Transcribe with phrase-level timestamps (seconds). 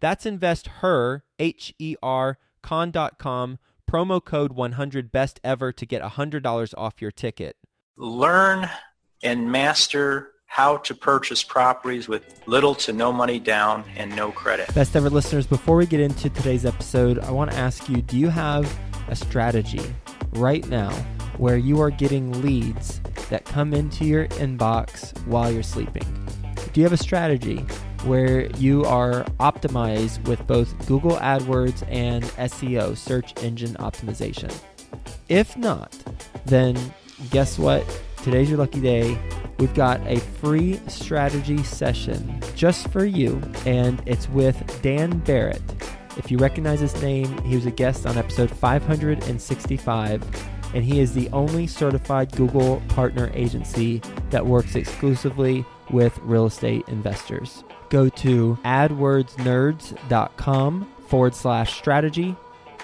[0.00, 3.58] That's investher, H E R, con.com
[3.90, 7.56] promo code 100 best ever to get $100 off your ticket.
[7.96, 8.70] Learn
[9.22, 14.72] and master how to purchase properties with little to no money down and no credit.
[14.74, 18.18] Best ever listeners, before we get into today's episode, I want to ask you, do
[18.18, 18.72] you have
[19.08, 19.82] a strategy
[20.32, 20.90] right now
[21.36, 26.04] where you are getting leads that come into your inbox while you're sleeping?
[26.72, 27.64] Do you have a strategy
[28.04, 34.54] where you are optimized with both Google AdWords and SEO, search engine optimization.
[35.28, 35.96] If not,
[36.46, 36.76] then
[37.30, 37.84] guess what?
[38.22, 39.18] Today's your lucky day.
[39.58, 45.62] We've got a free strategy session just for you, and it's with Dan Barrett.
[46.16, 51.12] If you recognize his name, he was a guest on episode 565, and he is
[51.14, 58.58] the only certified Google partner agency that works exclusively with real estate investors go to
[58.64, 62.34] adwordsnerds.com forward slash strategy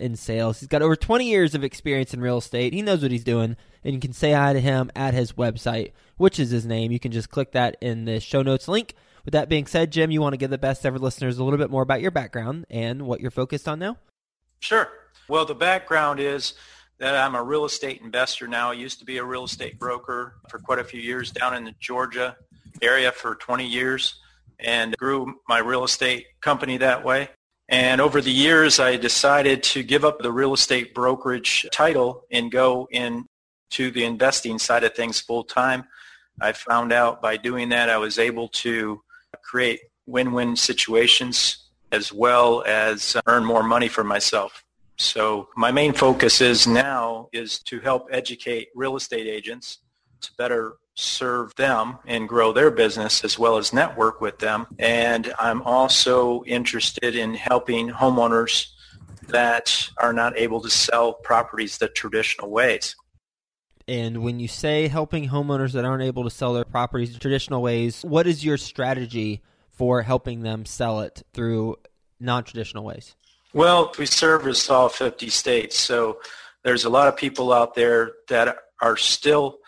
[0.00, 0.60] in sales.
[0.60, 2.72] He's got over 20 years of experience in real estate.
[2.72, 5.92] He knows what he's doing, and you can say hi to him at his website
[6.20, 6.92] which is his name.
[6.92, 8.94] You can just click that in the show notes link.
[9.24, 11.58] With that being said, Jim, you want to give the best ever listeners a little
[11.58, 13.96] bit more about your background and what you're focused on now?
[14.60, 14.86] Sure.
[15.28, 16.52] Well, the background is
[16.98, 18.70] that I'm a real estate investor now.
[18.70, 21.64] I used to be a real estate broker for quite a few years down in
[21.64, 22.36] the Georgia
[22.82, 24.20] area for 20 years
[24.58, 27.30] and grew my real estate company that way.
[27.70, 32.52] And over the years, I decided to give up the real estate brokerage title and
[32.52, 32.88] go
[33.70, 35.84] into the investing side of things full time.
[36.40, 39.00] I found out by doing that I was able to
[39.42, 44.64] create win-win situations as well as earn more money for myself.
[44.96, 49.78] So my main focus is now is to help educate real estate agents
[50.20, 54.66] to better serve them and grow their business as well as network with them.
[54.78, 58.66] And I'm also interested in helping homeowners
[59.28, 62.94] that are not able to sell properties the traditional ways.
[63.88, 68.02] And when you say helping homeowners that aren't able to sell their properties traditional ways,
[68.02, 71.76] what is your strategy for helping them sell it through
[72.20, 73.16] non-traditional ways?
[73.52, 76.20] Well, we service all 50 states, so
[76.62, 79.58] there's a lot of people out there that are still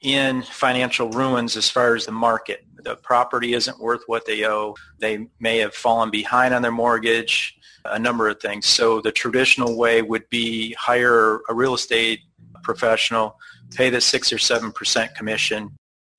[0.00, 2.64] in financial ruins as far as the market.
[2.82, 4.74] The property isn't worth what they owe.
[4.98, 8.66] They may have fallen behind on their mortgage, a number of things.
[8.66, 12.20] So the traditional way would be hire a real estate
[12.62, 13.38] professional,
[13.74, 15.70] pay the six or seven percent commission,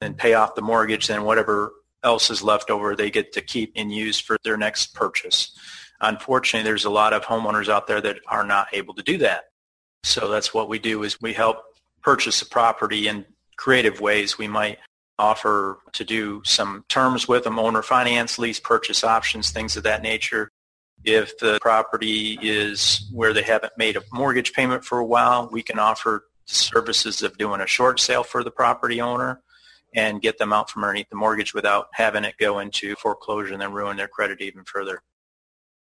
[0.01, 1.07] and pay off the mortgage.
[1.07, 1.71] Then whatever
[2.03, 5.57] else is left over, they get to keep and use for their next purchase.
[6.01, 9.45] Unfortunately, there's a lot of homeowners out there that are not able to do that.
[10.03, 11.63] So that's what we do is we help
[12.01, 13.25] purchase a property in
[13.55, 14.37] creative ways.
[14.37, 14.79] We might
[15.17, 20.01] offer to do some terms with them, owner finance, lease purchase options, things of that
[20.01, 20.49] nature.
[21.05, 25.61] If the property is where they haven't made a mortgage payment for a while, we
[25.61, 29.41] can offer services of doing a short sale for the property owner
[29.95, 33.61] and get them out from underneath the mortgage without having it go into foreclosure and
[33.61, 35.01] then ruin their credit even further.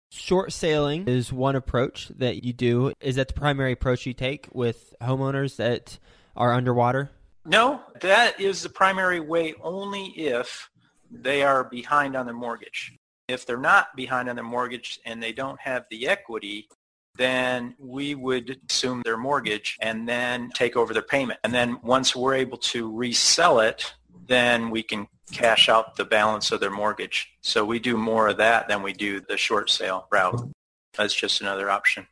[0.09, 2.93] Short sailing is one approach that you do.
[3.01, 5.99] Is that the primary approach you take with homeowners that
[6.35, 7.09] are underwater?
[7.45, 10.69] No, that is the primary way only if
[11.11, 12.93] they are behind on their mortgage.
[13.27, 16.69] If they're not behind on their mortgage and they don't have the equity,
[17.17, 21.39] then we would assume their mortgage and then take over their payment.
[21.43, 23.93] And then once we're able to resell it,
[24.27, 27.29] then we can cash out the balance of their mortgage.
[27.41, 30.49] So we do more of that than we do the short sale route.
[30.97, 32.07] That's just another option.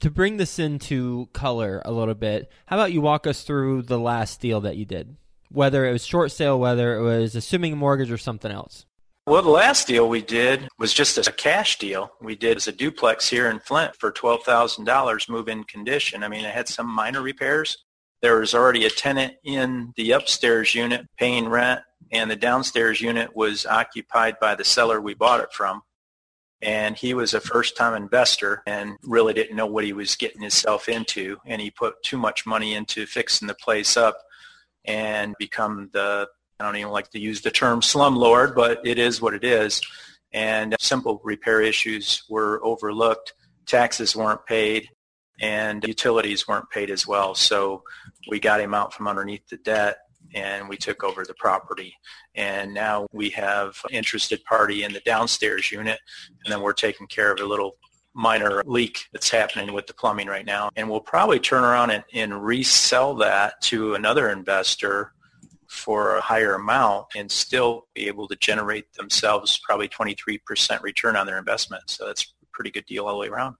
[0.00, 3.98] To bring this into color a little bit, how about you walk us through the
[3.98, 5.16] last deal that you did?
[5.50, 8.84] Whether it was short sale, whether it was assuming a mortgage or something else.
[9.28, 12.12] Well, the last deal we did was just a cash deal.
[12.20, 16.22] We did as a duplex here in Flint for $12,000 move-in condition.
[16.22, 17.76] I mean, it had some minor repairs.
[18.22, 21.80] There was already a tenant in the upstairs unit paying rent,
[22.12, 25.82] and the downstairs unit was occupied by the seller we bought it from.
[26.62, 30.88] And he was a first-time investor and really didn't know what he was getting himself
[30.88, 31.38] into.
[31.44, 34.18] And he put too much money into fixing the place up
[34.84, 36.28] and become the
[36.58, 39.80] I don't even like to use the term slumlord, but it is what it is.
[40.32, 43.34] And simple repair issues were overlooked.
[43.66, 44.88] Taxes weren't paid
[45.40, 47.34] and utilities weren't paid as well.
[47.34, 47.82] So
[48.28, 49.98] we got him out from underneath the debt
[50.34, 51.94] and we took over the property.
[52.34, 55.98] And now we have interested party in the downstairs unit
[56.44, 57.76] and then we're taking care of a little
[58.14, 60.70] minor leak that's happening with the plumbing right now.
[60.74, 65.12] And we'll probably turn around and, and resell that to another investor
[65.68, 71.26] for a higher amount and still be able to generate themselves probably 23% return on
[71.26, 71.82] their investment.
[71.86, 73.56] So that's a pretty good deal all the way around.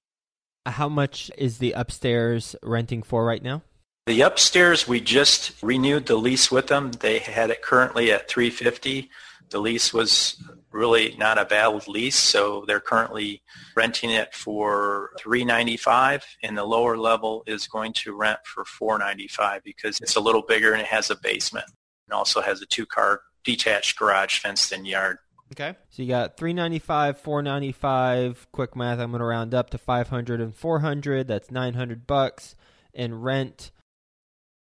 [0.67, 3.63] How much is the upstairs renting for right now?
[4.07, 6.93] The upstairs, we just renewed the lease with them.
[6.93, 9.11] They had it currently at 350.
[9.51, 10.43] The lease was
[10.73, 13.43] really not a valid lease, so they're currently
[13.75, 19.99] renting it for 395 and the lower level is going to rent for 495 because
[20.01, 21.67] it's a little bigger and it has a basement
[22.07, 25.19] and also has a two-car detached garage fenced in yard.
[25.53, 25.77] Okay.
[25.91, 30.55] So you got 395, 495, quick math, I'm going to round up to 500 and
[30.55, 31.29] 400.
[31.29, 32.57] That's 900 bucks
[32.93, 33.71] in rent.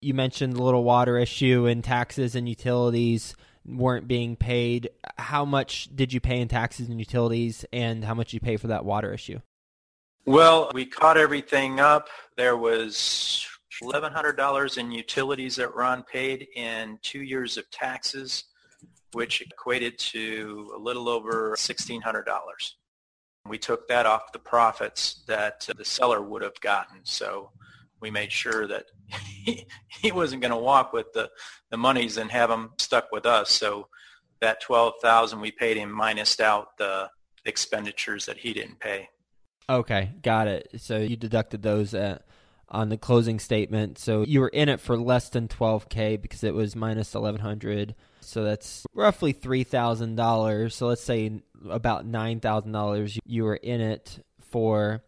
[0.03, 3.35] You mentioned the little water issue and taxes and utilities
[3.67, 4.91] weren't being paid.
[5.17, 8.67] How much did you pay in taxes and utilities and how much you pay for
[8.67, 9.41] that water issue?
[10.27, 12.09] Well, we caught everything up.
[12.37, 13.47] There was
[13.83, 18.45] $1,100 in utilities that Ron paid and two years of taxes,
[19.13, 22.25] which equated to a little over $1,600.
[23.47, 27.01] We took that off the profits that the seller would have gotten.
[27.05, 27.51] So
[28.01, 31.31] we made sure that he, he wasn't going to walk with the,
[31.71, 33.51] the monies and have them stuck with us.
[33.51, 33.89] So
[34.41, 37.09] that 12000 we paid him minus out the
[37.45, 39.09] expenditures that he didn't pay.
[39.69, 40.69] Okay, got it.
[40.79, 42.27] So you deducted those at
[42.75, 43.99] on the closing statement.
[43.99, 47.95] So you were in it for less than 12k because it was minus 1100.
[48.21, 50.73] So that's roughly $3,000.
[50.73, 55.03] So let's say about $9,000 you were in it for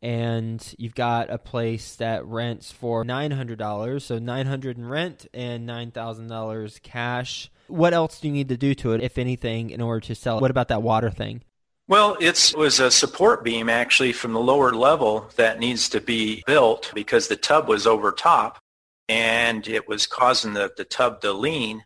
[0.00, 6.82] and you've got a place that rents for $900 so 900 in rent and $9000
[6.82, 10.14] cash what else do you need to do to it if anything in order to
[10.14, 11.42] sell it what about that water thing
[11.88, 16.42] well, it was a support beam actually from the lower level that needs to be
[16.46, 18.58] built because the tub was over top
[19.08, 21.82] and it was causing the, the tub to lean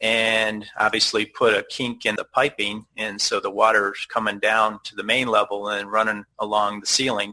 [0.00, 4.96] and obviously put a kink in the piping and so the water's coming down to
[4.96, 7.32] the main level and running along the ceiling.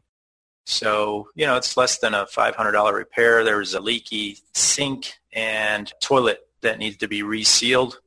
[0.68, 3.44] So, you know, it's less than a $500 repair.
[3.44, 8.00] There was a leaky sink and toilet that needs to be resealed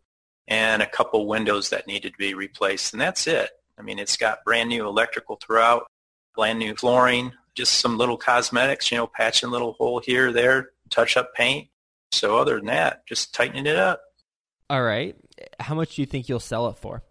[0.47, 3.51] and a couple windows that needed to be replaced and that's it.
[3.79, 5.87] I mean, it's got brand new electrical throughout,
[6.35, 10.71] brand new flooring, just some little cosmetics, you know, patching a little hole here, there,
[10.91, 11.69] touch up paint.
[12.13, 14.03] So other than that, just tightening it up.
[14.71, 15.17] All right.
[15.61, 17.03] How much do you think you'll sell it for?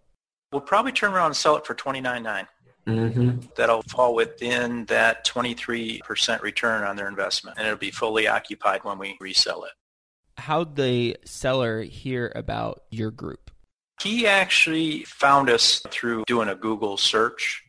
[0.52, 2.46] We'll probably turn around and sell it for twenty nine nine.
[2.86, 3.40] Mm-hmm.
[3.56, 8.98] That'll fall within that 23% return on their investment, and it'll be fully occupied when
[8.98, 9.72] we resell it.
[10.36, 13.50] How'd the seller hear about your group?
[14.04, 17.64] He actually found us through doing a Google search.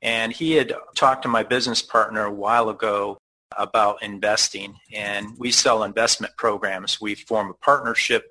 [0.00, 3.18] And he had talked to my business partner a while ago
[3.58, 4.76] about investing.
[4.92, 7.00] And we sell investment programs.
[7.00, 8.26] We form a partnership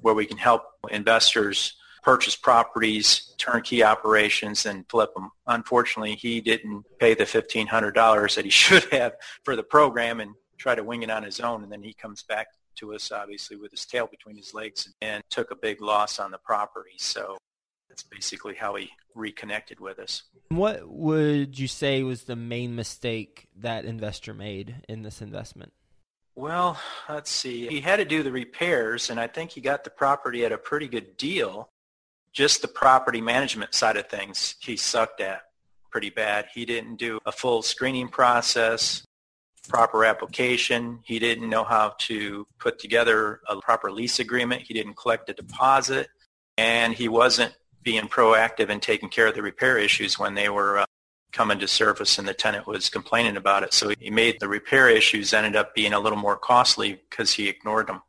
[0.00, 5.30] where we can help investors purchase properties, turnkey operations, and flip them.
[5.46, 10.74] Unfortunately, he didn't pay the $1,500 that he should have for the program and try
[10.74, 11.62] to wing it on his own.
[11.62, 12.46] And then he comes back
[12.76, 16.30] to us, obviously, with his tail between his legs and took a big loss on
[16.30, 16.94] the property.
[16.98, 17.36] So
[17.88, 20.24] that's basically how he reconnected with us.
[20.48, 25.72] What would you say was the main mistake that investor made in this investment?
[26.36, 27.68] Well, let's see.
[27.68, 30.58] He had to do the repairs, and I think he got the property at a
[30.58, 31.68] pretty good deal.
[32.32, 35.42] Just the property management side of things, he sucked at
[35.92, 36.46] pretty bad.
[36.52, 39.04] He didn't do a full screening process,
[39.68, 41.00] proper application.
[41.04, 44.62] He didn't know how to put together a proper lease agreement.
[44.62, 46.08] He didn't collect a deposit,
[46.56, 50.78] and he wasn't being proactive and taking care of the repair issues when they were
[50.78, 50.86] uh,
[51.32, 53.74] coming to surface and the tenant was complaining about it.
[53.74, 57.48] So he made the repair issues ended up being a little more costly because he
[57.48, 58.00] ignored them.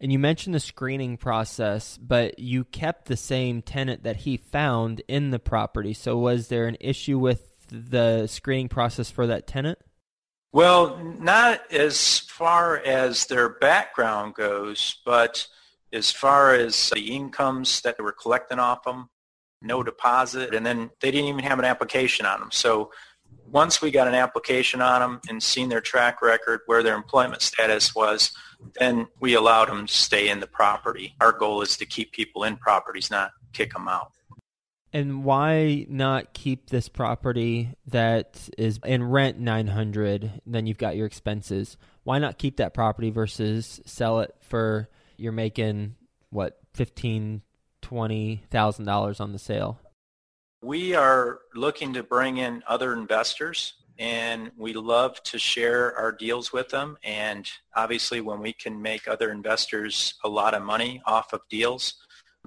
[0.00, 5.00] And you mentioned the screening process, but you kept the same tenant that he found
[5.08, 5.94] in the property.
[5.94, 9.78] So was there an issue with the screening process for that tenant?
[10.52, 15.46] Well, not as far as their background goes, but
[15.94, 19.08] as far as the incomes that they were collecting off them,
[19.62, 22.50] no deposit, and then they didn't even have an application on them.
[22.50, 22.90] So
[23.46, 27.40] once we got an application on them and seen their track record, where their employment
[27.40, 28.32] status was,
[28.78, 31.14] then we allowed them to stay in the property.
[31.20, 34.12] Our goal is to keep people in properties, not kick them out.
[34.92, 41.06] And why not keep this property that is in rent 900, then you've got your
[41.06, 41.78] expenses.
[42.04, 45.94] Why not keep that property versus sell it for you're making
[46.30, 47.42] what fifteen
[47.80, 49.78] twenty thousand dollars on the sale
[50.62, 56.52] we are looking to bring in other investors and we love to share our deals
[56.52, 61.32] with them and obviously when we can make other investors a lot of money off
[61.32, 61.94] of deals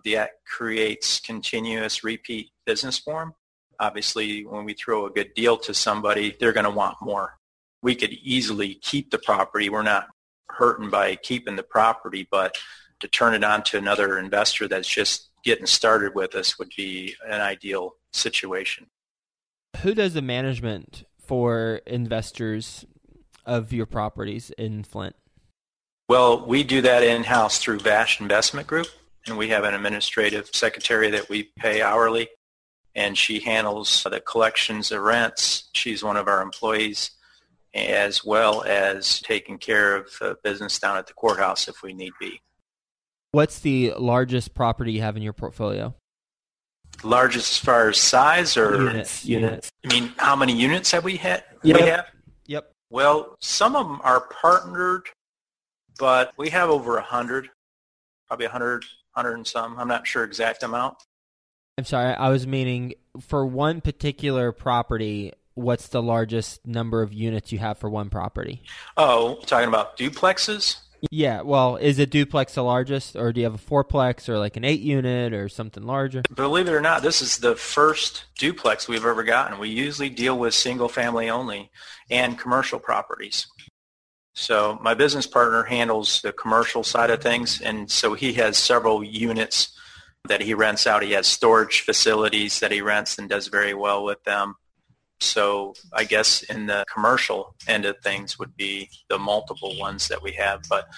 [0.06, 3.34] that creates continuous repeat business for them
[3.80, 7.38] obviously when we throw a good deal to somebody they're going to want more
[7.82, 10.08] we could easily keep the property we're not
[10.56, 12.58] hurting by keeping the property, but
[13.00, 17.16] to turn it on to another investor that's just getting started with us would be
[17.28, 18.88] an ideal situation.
[19.82, 22.86] Who does the management for investors
[23.46, 25.16] of your properties in Flint?
[26.08, 28.88] Well, we do that in-house through Vash Investment Group,
[29.28, 32.30] and we have an administrative secretary that we pay hourly,
[32.94, 35.70] and she handles the collections of rents.
[35.74, 37.12] She's one of our employees
[37.74, 42.42] as well as taking care of business down at the courthouse if we need be.
[43.32, 45.94] What's the largest property you have in your portfolio?
[47.04, 49.26] Largest as far as size or units?
[49.26, 49.72] Units.
[49.84, 51.44] I mean, how many units have we had?
[51.64, 51.82] Yep.
[51.82, 52.06] We have?
[52.46, 52.72] Yep.
[52.90, 55.08] Well, some of them are partnered,
[56.00, 57.50] but we have over a hundred,
[58.30, 59.78] probably a hundred, hundred and some.
[59.80, 60.96] I'm not sure exact amount.
[61.78, 62.14] I'm sorry.
[62.14, 67.78] I was meaning for one particular property what's the largest number of units you have
[67.78, 68.62] for one property?
[68.96, 70.78] Oh, talking about duplexes?
[71.12, 74.58] Yeah, well, is a duplex the largest, or do you have a fourplex, or like
[74.58, 76.24] an eight unit, or something larger?
[76.34, 79.60] Believe it or not, this is the first duplex we've ever gotten.
[79.60, 81.70] We usually deal with single family only
[82.10, 83.48] and commercial properties.
[84.36, 89.02] So my business partner handles the commercial side of things, and so he has several
[89.02, 89.70] units
[90.28, 91.04] that he rents out.
[91.04, 94.56] He has storage facilities that he rents and does very well with them.
[95.22, 100.22] So I guess in the commercial end of things would be the multiple ones that
[100.22, 100.64] we have.
[100.70, 100.90] But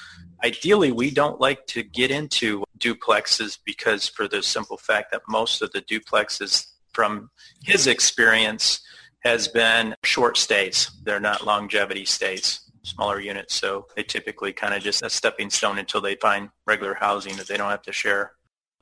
[0.43, 5.61] ideally, we don't like to get into duplexes because for the simple fact that most
[5.61, 7.29] of the duplexes from
[7.63, 8.81] his experience
[9.19, 10.89] has been short stays.
[11.03, 13.53] They're not longevity stays, smaller units.
[13.53, 17.47] So they typically kind of just a stepping stone until they find regular housing that
[17.47, 18.33] they don't have to share.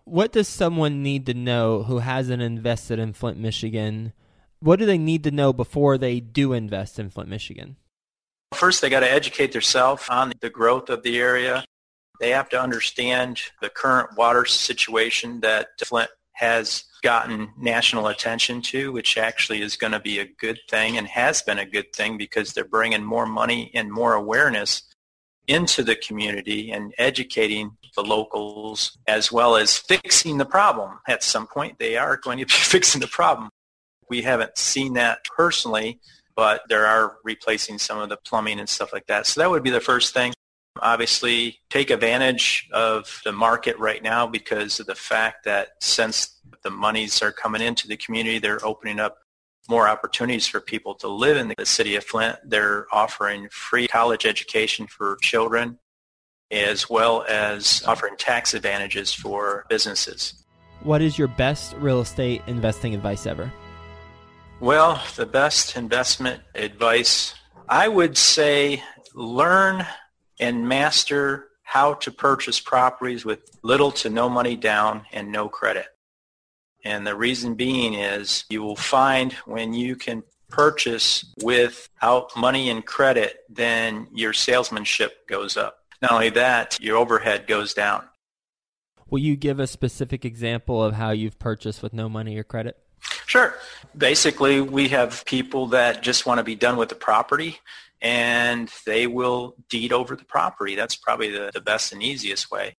[0.03, 4.13] What does someone need to know who hasn't invested in Flint, Michigan
[4.65, 7.75] what do they need to know before they do invest in Flint, Michigan?
[8.53, 11.63] First, they got to educate themselves on the growth of the area.
[12.19, 18.91] They have to understand the current water situation that Flint has gotten national attention to,
[18.91, 22.17] which actually is going to be a good thing and has been a good thing
[22.17, 24.83] because they're bringing more money and more awareness
[25.47, 30.99] into the community and educating the locals as well as fixing the problem.
[31.07, 33.49] At some point, they are going to be fixing the problem.
[34.09, 35.99] We haven't seen that personally,
[36.35, 39.25] but there are replacing some of the plumbing and stuff like that.
[39.25, 40.33] So that would be the first thing.
[40.81, 46.69] Obviously, take advantage of the market right now because of the fact that since the
[46.69, 49.17] monies are coming into the community, they're opening up
[49.69, 52.37] more opportunities for people to live in the city of Flint.
[52.45, 55.79] They're offering free college education for children
[56.51, 60.43] as well as offering tax advantages for businesses.
[60.83, 63.51] What is your best real estate investing advice ever?
[64.59, 67.33] Well, the best investment advice,
[67.67, 69.85] I would say learn
[70.39, 75.87] and master how to purchase properties with little to no money down and no credit.
[76.83, 82.85] And the reason being is you will find when you can purchase without money and
[82.85, 85.79] credit, then your salesmanship goes up.
[86.01, 88.03] Not only that, your overhead goes down.
[89.09, 92.77] Will you give a specific example of how you've purchased with no money or credit?
[93.25, 93.55] Sure.
[93.97, 97.59] Basically, we have people that just want to be done with the property
[98.01, 100.75] and they will deed over the property.
[100.75, 102.75] That's probably the, the best and easiest way.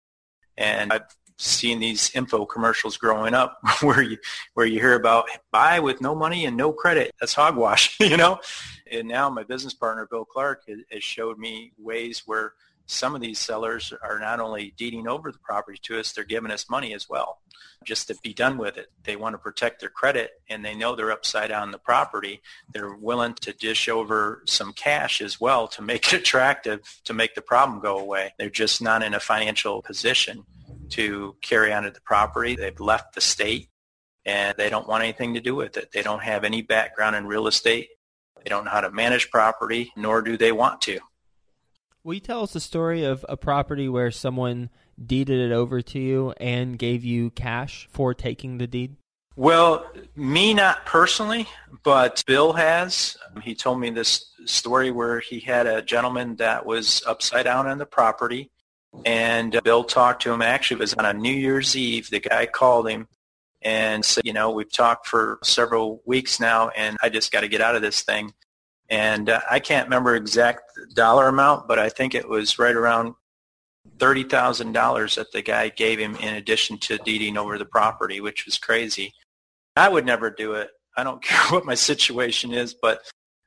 [0.57, 1.03] And I've
[1.37, 4.17] seen these info commercials growing up where you
[4.53, 7.11] where you hear about buy with no money and no credit.
[7.19, 8.39] That's hogwash, you know.
[8.91, 12.53] And now my business partner Bill Clark has showed me ways where
[12.85, 16.51] some of these sellers are not only deeding over the property to us, they're giving
[16.51, 17.39] us money as well
[17.83, 18.91] just to be done with it.
[19.03, 22.41] They want to protect their credit and they know they're upside down the property.
[22.73, 27.35] They're willing to dish over some cash as well to make it attractive to make
[27.35, 28.33] the problem go away.
[28.37, 30.43] They're just not in a financial position
[30.89, 32.55] to carry on to the property.
[32.55, 33.69] They've left the state
[34.25, 35.91] and they don't want anything to do with it.
[35.91, 37.89] They don't have any background in real estate.
[38.43, 40.99] They don't know how to manage property, nor do they want to.
[42.05, 44.69] Will you tell us the story of a property where someone
[45.03, 48.97] deeded it over to you and gave you cash for taking the deed?
[49.35, 51.47] Well, me not personally,
[51.81, 53.17] but Bill has.
[53.41, 57.79] He told me this story where he had a gentleman that was upside down on
[57.79, 58.51] the property,
[59.03, 60.43] and Bill talked to him.
[60.43, 62.11] Actually, it was on a New Year's Eve.
[62.11, 63.07] The guy called him
[63.63, 67.47] and said, you know, we've talked for several weeks now, and I just got to
[67.47, 68.31] get out of this thing.
[68.89, 70.61] And uh, I can't remember exact
[70.93, 73.15] dollar amount, but I think it was right around
[73.97, 78.57] $30,000 that the guy gave him in addition to deeding over the property, which was
[78.57, 79.13] crazy.
[79.75, 80.69] I would never do it.
[80.97, 83.01] I don't care what my situation is, but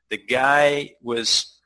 [0.09, 1.59] the guy was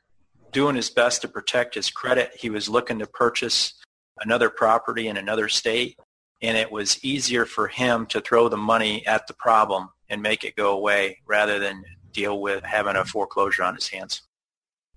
[0.52, 2.32] doing his best to protect his credit.
[2.38, 3.74] He was looking to purchase
[4.20, 5.98] another property in another state,
[6.42, 10.44] and it was easier for him to throw the money at the problem and make
[10.44, 14.22] it go away rather than deal with having a foreclosure on his hands.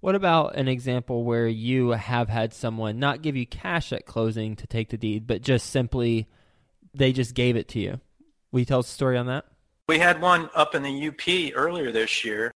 [0.01, 4.55] What about an example where you have had someone not give you cash at closing
[4.57, 6.29] to take the deed, but just simply
[6.95, 8.01] they just gave it to you?
[8.53, 9.47] Will you tell us a story on that?
[9.89, 12.53] We had one up in the UP earlier this year.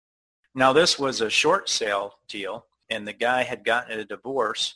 [0.55, 4.75] Now, this was a short sale deal, and the guy had gotten a divorce.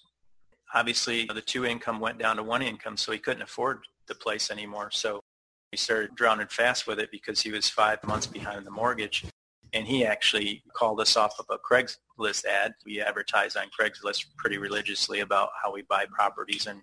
[0.73, 4.51] Obviously, the two income went down to one income, so he couldn't afford the place
[4.51, 4.91] anymore.
[4.91, 5.21] So
[5.71, 9.25] he started drowning fast with it because he was five months behind the mortgage
[9.75, 12.75] and he actually called us off of a Craigslist ad.
[12.87, 16.81] We advertise on Craigslist pretty religiously about how we buy properties and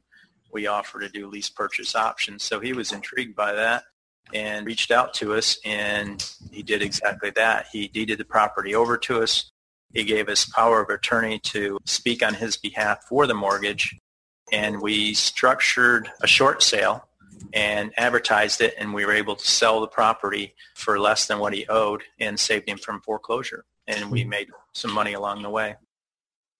[0.51, 2.43] we offer to do lease purchase options.
[2.43, 3.83] So he was intrigued by that
[4.33, 7.67] and reached out to us and he did exactly that.
[7.71, 9.49] He deeded the property over to us.
[9.93, 13.97] He gave us power of attorney to speak on his behalf for the mortgage
[14.51, 17.07] and we structured a short sale
[17.53, 21.53] and advertised it and we were able to sell the property for less than what
[21.53, 23.65] he owed and saved him from foreclosure.
[23.87, 25.75] And we made some money along the way.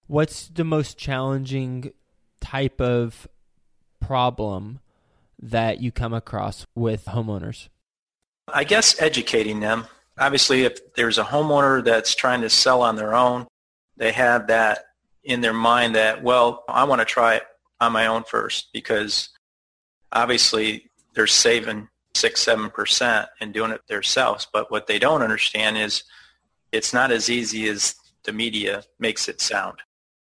[0.07, 1.91] What's the most challenging
[2.41, 3.27] type of
[3.99, 4.79] problem
[5.39, 7.69] that you come across with homeowners?
[8.51, 9.85] I guess educating them.
[10.17, 13.47] Obviously if there's a homeowner that's trying to sell on their own
[14.01, 14.85] they have that
[15.23, 17.43] in their mind that well i want to try it
[17.79, 19.29] on my own first because
[20.11, 24.47] obviously they're saving six, seven percent and doing it themselves.
[24.51, 26.03] But what they don't understand is
[26.71, 29.79] it's not as easy as the media makes it sound.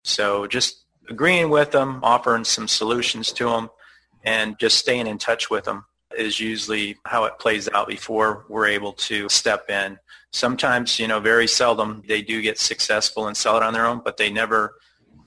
[0.03, 3.69] So just agreeing with them, offering some solutions to them,
[4.23, 5.85] and just staying in touch with them
[6.17, 9.97] is usually how it plays out before we're able to step in.
[10.31, 14.01] Sometimes, you know, very seldom they do get successful and sell it on their own,
[14.03, 14.75] but they never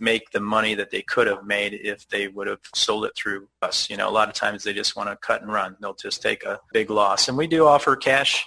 [0.00, 3.48] make the money that they could have made if they would have sold it through
[3.62, 3.88] us.
[3.90, 5.76] You know, a lot of times they just want to cut and run.
[5.80, 7.28] They'll just take a big loss.
[7.28, 8.46] And we do offer cash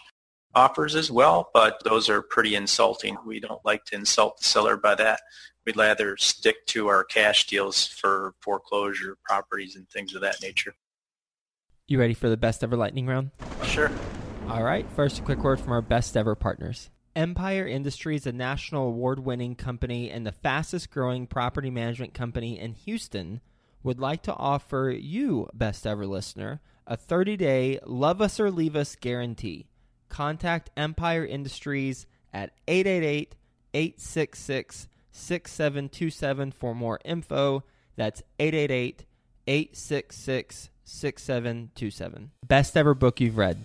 [0.54, 3.18] offers as well, but those are pretty insulting.
[3.26, 5.22] We don't like to insult the seller by that.
[5.66, 10.74] We'd rather stick to our cash deals for foreclosure properties and things of that nature.
[11.88, 13.32] You ready for the best ever lightning round?
[13.64, 13.92] Sure.
[14.50, 14.86] All right.
[14.96, 16.90] First, a quick word from our best ever partners.
[17.16, 22.74] Empire Industries, a national award winning company and the fastest growing property management company in
[22.74, 23.42] Houston,
[23.84, 28.76] would like to offer you, best ever listener, a 30 day love us or leave
[28.76, 29.68] us guarantee.
[30.10, 33.36] contact Empire Industries at 888
[33.74, 37.64] 866 6727 for more info.
[37.96, 39.06] That's 888
[39.48, 42.32] 866 6727.
[42.46, 43.58] Best ever book you've read?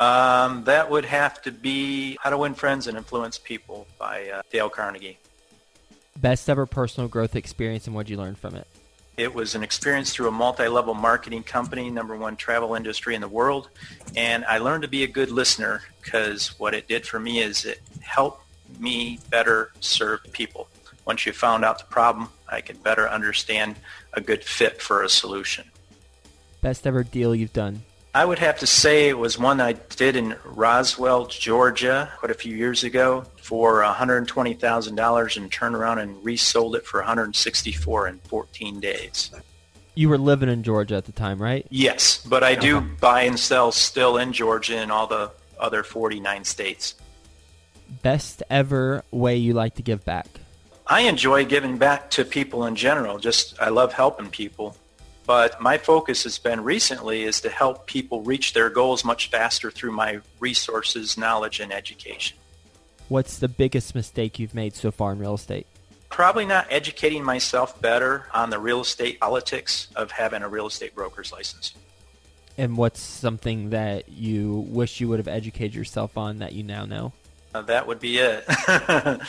[0.00, 4.42] Um, that would have to be How to Win Friends and Influence People by uh,
[4.50, 5.18] Dale Carnegie.
[6.16, 8.66] Best ever personal growth experience and what'd you learn from it?
[9.16, 13.28] It was an experience through a multi-level marketing company, number one travel industry in the
[13.28, 13.68] world.
[14.16, 17.64] And I learned to be a good listener because what it did for me is
[17.64, 18.42] it helped
[18.80, 20.68] me better serve people.
[21.04, 23.76] Once you found out the problem, I could better understand
[24.14, 25.70] a good fit for a solution.
[26.60, 27.82] Best ever deal you've done?
[28.16, 32.34] I would have to say it was one I did in Roswell, Georgia, quite a
[32.34, 38.78] few years ago for $120,000 and turned around and resold it for 164 in 14
[38.78, 39.32] days.
[39.96, 41.66] You were living in Georgia at the time, right?
[41.70, 46.44] Yes, but I do buy and sell still in Georgia and all the other 49
[46.44, 46.94] states.
[48.02, 50.28] Best ever way you like to give back?
[50.86, 53.18] I enjoy giving back to people in general.
[53.18, 54.76] Just I love helping people.
[55.26, 59.70] But my focus has been recently is to help people reach their goals much faster
[59.70, 62.36] through my resources, knowledge, and education.
[63.08, 65.66] What's the biggest mistake you've made so far in real estate?
[66.10, 70.94] Probably not educating myself better on the real estate politics of having a real estate
[70.94, 71.74] broker's license.
[72.56, 76.84] And what's something that you wish you would have educated yourself on that you now
[76.84, 77.12] know?
[77.54, 78.46] Uh, that would be it.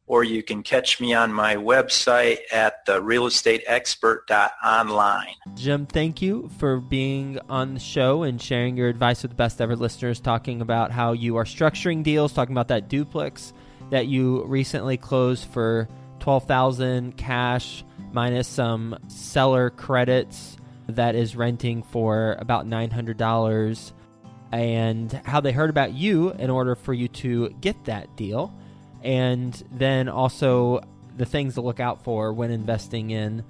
[0.08, 5.34] or you can catch me on my website at therealestateexpert.online.
[5.54, 9.60] Jim, thank you for being on the show and sharing your advice with the best
[9.60, 13.52] ever listeners, talking about how you are structuring deals, talking about that duplex
[13.90, 15.88] that you recently closed for
[16.20, 20.56] 12000 cash minus some seller credits
[20.88, 23.92] that is renting for about $900
[24.52, 28.54] and how they heard about you in order for you to get that deal
[29.02, 30.80] and then also
[31.16, 33.44] the things to look out for when investing in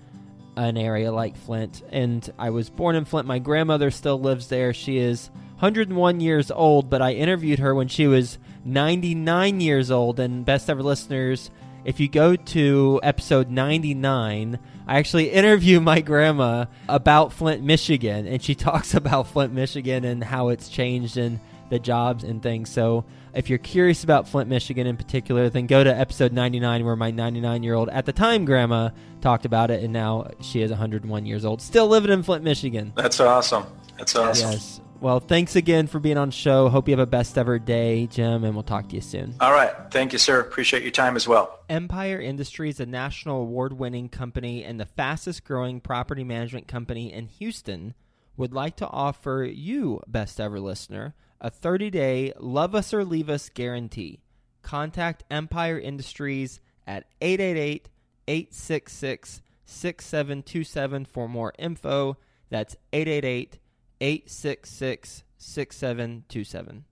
[0.57, 1.83] an area like Flint.
[1.91, 3.29] And I was born in Flint.
[3.29, 4.75] My grandmother still lives there.
[4.75, 10.19] She is 101 years old, but I interviewed her when she was 99 years old.
[10.19, 11.51] And best ever listeners,
[11.85, 18.43] if you go to episode 99, I actually interview my grandma about Flint, Michigan, and
[18.43, 21.39] she talks about Flint, Michigan and how it's changed and
[21.71, 22.71] the jobs and things.
[22.71, 23.05] So
[23.35, 27.11] if you're curious about Flint, Michigan in particular, then go to episode 99 where my
[27.11, 31.27] 99 year old, at the time, grandma talked about it, and now she is 101
[31.27, 32.93] years old, still living in Flint, Michigan.
[32.97, 33.67] That's awesome.
[33.97, 34.51] That's awesome.
[34.51, 34.81] Yes.
[35.01, 36.69] Well, thanks again for being on the show.
[36.69, 39.33] Hope you have a best ever day, Jim, and we'll talk to you soon.
[39.41, 39.73] All right.
[39.93, 40.41] Thank you, sir.
[40.41, 41.61] Appreciate your time as well.
[41.69, 47.29] Empire Industries, a national award winning company and the fastest growing property management company in
[47.29, 47.95] Houston,
[48.37, 53.31] would like to offer you, best ever listener, a 30 day love us or leave
[53.31, 54.21] us guarantee.
[54.63, 57.89] Contact Empire Industries at 888
[58.27, 62.17] 866 6727 for more info.
[62.51, 63.59] That's 888
[64.01, 66.85] 866 6727.